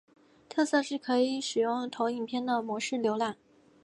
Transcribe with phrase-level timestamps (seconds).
[0.49, 3.37] 特色是可以使用投影片的模式浏览。